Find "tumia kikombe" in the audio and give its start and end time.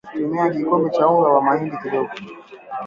0.13-0.89